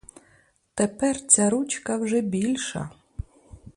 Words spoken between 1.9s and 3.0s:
вже більша.